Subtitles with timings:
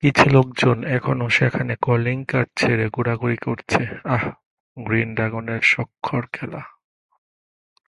[0.02, 3.82] কিছু লোকজন এখনো সেখানে কলিং কার্ড ছেড়ে ঘুরাঘুরি করছে
[4.14, 4.24] আহ,
[4.76, 6.62] গ্রিন ড্রাগনের সখ্যার খেলা?